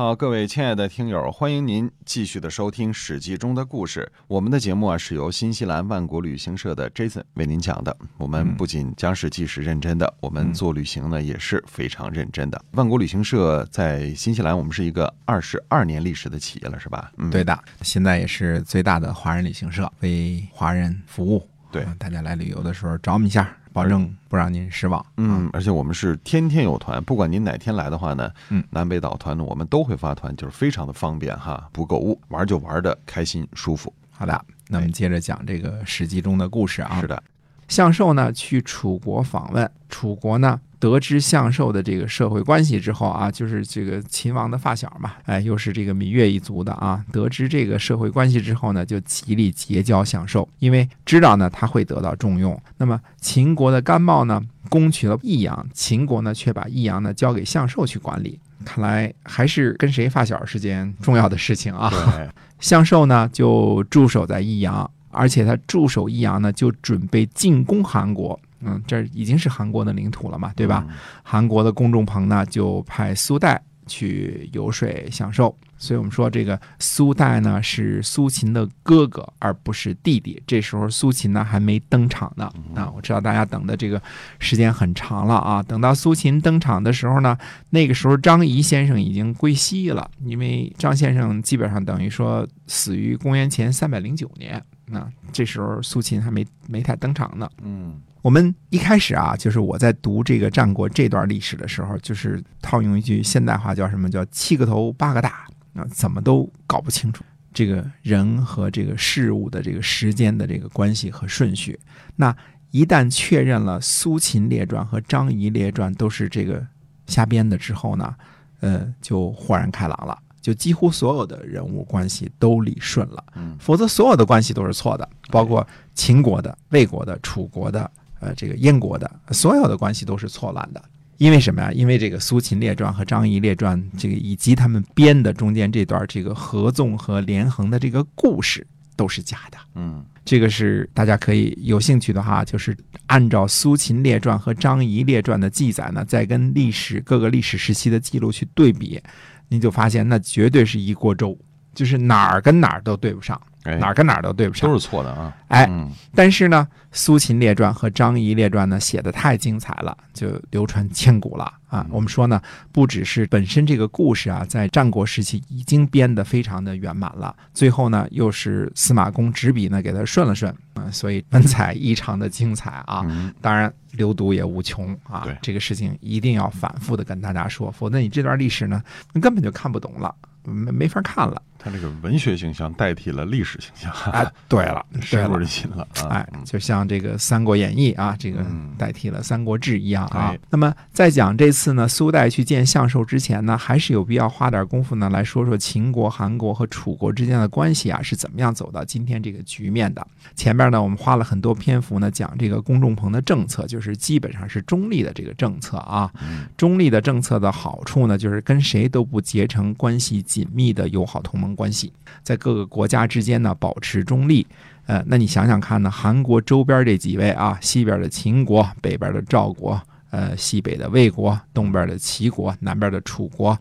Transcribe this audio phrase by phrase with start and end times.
[0.00, 4.10] 好，各位亲爱的听友，欢迎您继续的收听《史记》中的故事。
[4.28, 7.94] 我们的节目啊，是由新西兰万国旅行社的 Jason 为您讲的。
[8.16, 12.64] 我们不仅讲史记是认真的，我们做旅行呢也是非常认真的。
[12.70, 17.12] 万国旅行社在新西兰，我们是一个二十二年历史的企业了，是吧？
[17.18, 21.46] 嗯，对的，现在也是最大的华人旅行社，为华人服务。
[21.70, 23.54] 对，大家来旅游的时候找我们一下。
[23.82, 25.04] 保证不让您失望。
[25.16, 33.92] 嗯，而且我们是天天有团，不管您哪天来的话呢，嗯，南北岛团呢，我们都会发团，就是非常的方便哈，不购物，玩就玩的开心舒服。
[34.10, 37.00] 好的，那我们接着讲这个史记中的故事啊。
[37.00, 37.22] 是的，
[37.68, 40.60] 向寿呢去楚国访问，楚国呢。
[40.80, 47.04] 得知相寿的这个社会关系之后啊，就是这个秦王的发小嘛，哎，又是这个芈月一族的啊。
[47.12, 52.60] 得知这个社会关系之后呢，就极力结交相寿，因为知道呢他会得到重用。
[52.78, 58.40] 那么秦国的甘茂呢，攻取了益阳，秦国呢却把益阳呢交给相寿去管理。
[58.64, 61.92] 看来还是跟谁发小是件重要的事情啊。
[62.58, 68.40] 相寿呢就驻守在益阳，而且他驻守益阳呢，就准备进攻韩国。
[68.60, 70.86] 嗯，这已经是韩国的领土了嘛，对吧？
[71.22, 75.56] 韩国的公众鹏呢，就派苏代去游说享受。
[75.82, 80.42] 所以我们说这个苏代呢是苏秦的哥哥，而不是弟弟。
[80.46, 82.52] 这时候苏秦呢还没登场呢。
[82.74, 84.00] 啊，我知道大家等的这个
[84.38, 85.62] 时间很长了啊。
[85.62, 87.34] 等到苏秦登场的时候呢，
[87.70, 94.62] 那个时候张仪先生已经归西了，因为张先生基本上等于说死于公元前三百零九年。
[94.84, 97.48] 那这时候苏秦还没没太登场呢。
[97.62, 97.98] 嗯。
[98.22, 111.78] 我们一开始啊，就是我在读这个战国这段历史的时候，就是套用一句现代话，叫什么叫七个头八个大啊，怎么都搞不清楚这个人和这个事物的这个时间的这个关系和顺序。
[112.14, 112.36] 那
[112.70, 116.64] 一旦确认了苏秦列传和张仪列传都是这个
[117.06, 118.14] 瞎编的之后呢，
[118.60, 123.24] 呃，就豁然开朗了，就几乎所有的人物关系都理顺了。
[123.34, 127.90] 嗯，否则所有的关系都是错的，包括秦国的、魏国的、楚国的。
[128.20, 130.82] 呃，这个燕国的所有的关系都是错乱的，
[131.16, 131.72] 因为什么呀？
[131.72, 138.66] 因为这个《苏秦列传》和《张仪列传》，这个以及他们编的中间这段这个合纵和连横的这个故事
[138.96, 139.58] 都是假的。
[139.74, 142.76] 嗯，这个是大家可以有兴趣的话，就是
[143.06, 149.00] 按照《苏秦列传》和《张仪列传》的记载呢，再跟历史各个历史时期的记录去对比，
[149.48, 151.38] 你就发现那绝对是一锅粥，
[151.74, 153.40] 就是哪儿跟哪儿都对不上。
[153.64, 155.36] 哪儿跟哪儿都对不上，都是错的啊！
[155.48, 155.68] 哎，
[156.14, 161.86] 但是呢，《苏秦列传》和《张仪列传》呢写的太精彩了，就流传千古了啊！
[161.90, 162.40] 我们说呢，
[162.72, 173.04] 不只是本身这个故事啊，在战国时期已经编得非常的圆满了，最后呢，又是司马公执笔呢给他顺了顺啊，所以文采异常的精彩啊！
[173.42, 175.26] 当然，流毒也无穷啊！
[175.42, 178.82] 这个事情一定要反复的跟大家说，否则你这段历史呢，
[179.12, 181.42] 你根本就看不懂了，没没法看了。
[181.62, 188.42] 他这个文学形象代替了历史形象，哎，对了， 深入人心了，哎，就像这个《三国演义》啊，这个
[188.78, 190.34] 代替了《三国志》一样啊。
[190.48, 200.06] 那么在讲这次呢，苏代去见相寿之前呢，还是有必要花点功夫呢，来说说秦国、韩国和楚国之间的关系啊，是怎么样走到今天这个局面的。
[200.34, 206.10] 前面呢，我们花了很多篇幅呢，讲这个公众棚的政策，就是基本上是中立的这个政策啊。
[206.56, 211.50] 中立的政策的好处呢，就是跟谁都不结成关系紧密的友好同盟。
[211.56, 211.92] 关系
[212.22, 214.46] 在各个国家之间呢保持中立，
[214.86, 215.90] 呃，那你想想看呢？
[215.90, 223.58] 韩国周边这几位啊，西边的秦国，北边的赵国，呃，西北的魏国，东边的齐国，南边的楚国，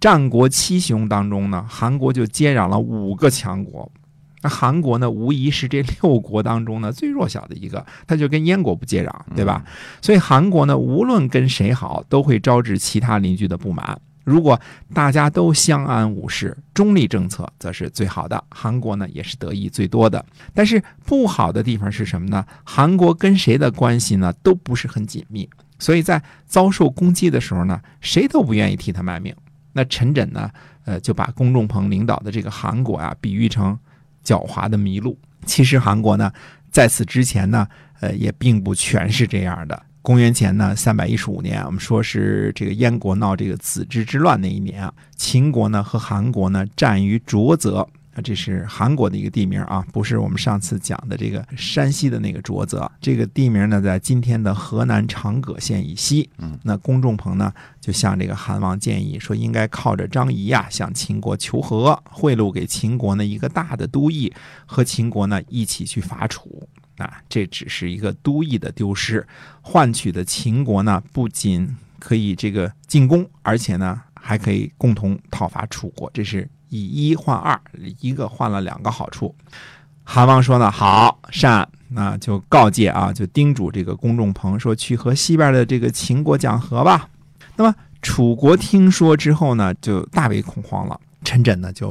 [0.00, 3.90] 战国七雄当中呢，韩国就接壤了五个强国。
[4.42, 9.64] 那韩国呢，无疑是这六国当中呢最弱小的一个，他就跟燕国不接壤，对吧？
[10.00, 14.00] 所以韩国呢，无论跟谁好，都会招致其他邻居的不满。
[14.24, 14.60] 如果
[14.92, 18.42] 大家都相安无事，中立政策则是最好的。
[18.50, 20.24] 韩国呢也是得益最多的。
[20.52, 22.44] 但是不好的地方是什么呢？
[22.64, 29.34] 韩国跟谁的关系呢都不是很紧密，所以在遭受攻击的时候呢，谁都不愿意替他卖命。
[29.72, 30.50] 那陈轸呢，
[30.84, 33.78] 呃，就把公众鹏领导的这个韩国啊，比喻成
[34.24, 35.18] 狡猾的麋鹿。
[35.44, 36.32] 其实韩国呢，
[36.70, 37.68] 在此之前呢，
[38.00, 39.82] 呃，也并不全是这样的。
[40.04, 47.78] 公元前呢三百一十五年，我们说是这个燕国闹这个子之之乱那一年啊，秦国呢和韩国呢战于浊泽，
[48.12, 52.92] 啊，这是韩国的一个地名啊，不是我们上次讲的这个山西的那个浊泽。
[53.00, 56.28] 这个地名呢，在今天的河南长葛县以西。
[56.36, 64.30] 嗯，那公仲鹏呢，就向这个韩王建议说，应该靠着张仪呀，向秦国求和，贿赂给秦国呢一个大的都邑，
[64.66, 66.68] 和秦国呢一起去伐楚。
[66.98, 69.26] 啊，这只是一个都邑的丢失，
[69.60, 76.10] 换取的秦国呢，不仅可以这个进攻，而且呢，还可以共同讨伐楚国。
[76.12, 76.48] 这是。
[76.70, 77.60] 以一换二，
[78.00, 79.32] 一个换了两个好处。
[80.02, 87.08] 韩王说呢，好善，那就告诫啊，就叮嘱这个公仲鹏说，去和西边的这个秦国讲和吧。
[87.54, 87.72] 那么
[88.04, 91.00] 楚国听说之后呢，就大为恐慌了。
[91.24, 91.88] 陈轸呢就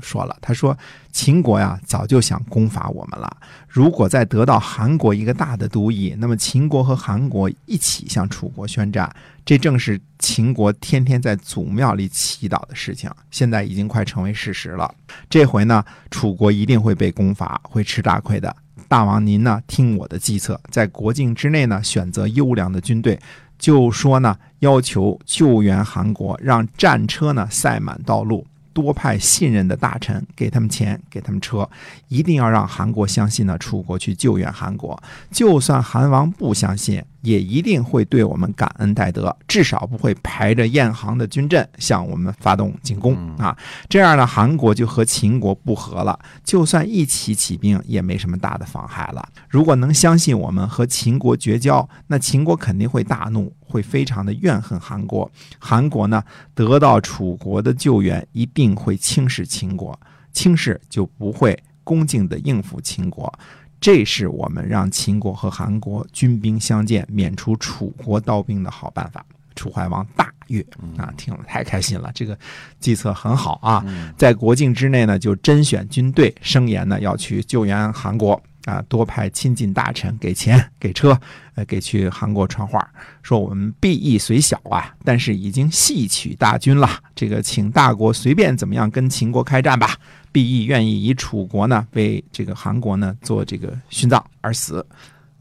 [0.00, 0.74] 说了，他说
[1.12, 3.30] 秦国呀早就想攻伐我们了，
[3.68, 9.14] 如果再得到韩国一个大的都邑，那么秦国和韩国一起向楚国宣战，
[9.44, 14.90] 这正是秦国天天在祖庙里祈祷的事情，现在已经快成为事实了。
[15.28, 18.56] 这回呢，楚国一定会被攻伐，会吃大亏的。
[18.88, 23.20] 大王您呢，听我的计策，在国境之内呢，选择优良的军队，
[23.60, 28.44] 就说呢，要求救援韩国，让战车呢塞满道路。
[28.80, 31.68] 多派信任的大臣给他们钱，给他们车，
[32.08, 33.56] 一定要让韩国相信呢。
[33.58, 35.00] 楚国去救援韩国，
[35.30, 37.02] 就算韩王不相信。
[37.22, 43.54] 也一定会对我们感恩戴德，至少不会排着雁行的军阵向我们发动进攻啊！
[43.90, 46.18] 这样呢，韩国就和秦国不和了。
[46.42, 49.28] 就算一起起兵，也没什么大的妨害了。
[49.50, 55.30] 如果能相信我们和秦国绝交，那秦国肯定会大怒，会非常的怨恨韩国。
[55.58, 56.22] 韩国呢，
[56.54, 59.98] 得到楚国的救援，一定会轻视秦国，
[60.32, 63.32] 轻视就不会恭敬的应付秦国。
[63.80, 69.24] 这是我们让秦国和韩国军兵相见，免除楚国刀兵的好办法。
[69.56, 70.64] 楚怀王大悦
[70.96, 72.10] 啊，听了太开心了。
[72.14, 72.38] 这个
[72.78, 73.84] 计策很好啊，
[74.16, 81.18] 在国境之内呢，就甄选军队，声言呢要去救援韩国啊，多派亲近大臣给钱给车，
[81.54, 82.86] 呃，给去韩国传话，
[83.22, 86.88] 说我们毕义虽小啊，但是已经戏取大军了。
[87.14, 89.96] 这个请大国随便怎么样跟秦国开战吧。
[90.32, 94.86] 毕义愿意以楚国呢为这个韩国呢做这个殉葬而死，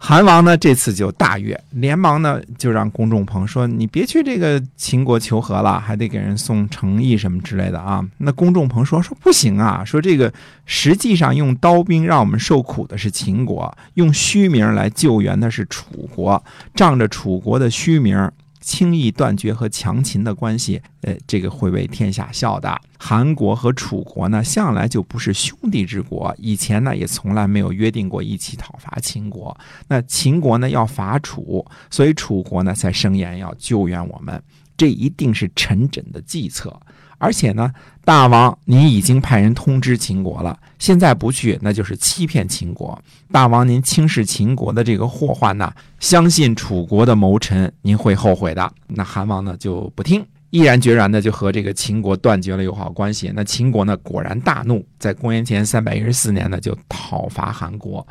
[0.00, 10.32] 韩王呢这次就大悦，连忙呢就让公仲鹏说：“你别去这个秦国求和了，还得给人送诚意什么之类的啊。”那公仲鹏说：“说不行啊，说这个
[10.64, 16.42] 实际上用刀兵让我们受苦的是秦国，用虚名来救援的是楚国，
[16.74, 18.30] 仗着楚国的虚名。”
[18.60, 22.80] 轻易断绝和强秦的关系，呃，这个会为天下笑的。
[22.98, 29.56] 韩国和楚国呢，向来就不是兄弟之国，以前呢也从来没有约定过一起讨伐秦国。
[29.86, 34.42] 那秦国呢要伐楚，所以楚国呢才声言要救援我们，
[34.76, 36.80] 这一定是陈轸的计策。
[37.18, 37.72] 而且呢，
[38.04, 42.96] 大王，您已经派人通知秦国了，现在不去，那就是欺骗秦国。
[43.32, 48.72] 大王，您轻视秦国的这个祸患呐，相信楚国的谋臣，您会后悔的。
[48.86, 53.32] 那韩王呢就不听，毅然决然的就和这个秦国断绝了友好关系。
[53.34, 58.06] 那秦国呢果然大怒，在公元前三百一十四年呢就讨伐韩国。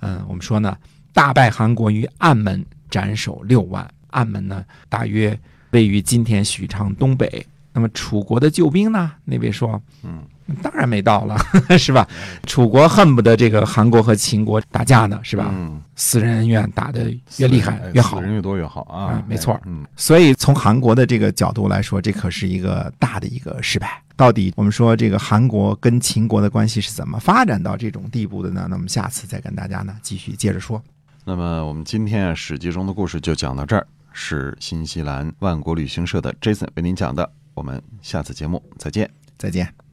[0.00, 0.76] 嗯，我们说呢，
[1.12, 3.88] 大败韩国于暗门，斩首六万。
[4.08, 5.38] 暗门呢，大约
[5.70, 7.46] 位于今天许昌东北。
[7.72, 9.12] 那么楚国的救兵呢？
[9.24, 10.22] 那位说，嗯，
[10.62, 11.36] 当然没到了，
[11.78, 12.06] 是吧？
[12.46, 15.48] 楚国恨不得这个韩国和秦国打架呢，是吧？
[15.52, 19.60] 嗯，私人恩怨打得越厉害越好，人越多越好啊，没错。
[19.66, 24.02] 嗯，所以从韩国的这个角度来说，这可是一个大的一个失败。
[24.16, 28.66] 到底我们说这个韩国跟秦国的关系是怎么发展到这种地步的呢？
[28.68, 30.82] 那么下次再跟大家呢继续接着说。
[31.24, 37.30] 那么我们今天啊《史记》中的故事就讲到这儿，是新西兰万国旅行社的 Jason 为您讲的。
[37.60, 39.89] 我们下次节目再见，再见。